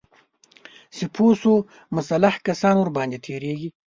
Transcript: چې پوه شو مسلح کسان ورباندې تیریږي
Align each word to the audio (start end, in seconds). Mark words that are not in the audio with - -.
چې 0.95 1.03
پوه 1.15 1.33
شو 1.41 1.53
مسلح 1.95 2.33
کسان 2.47 2.75
ورباندې 2.79 3.17
تیریږي 3.25 3.69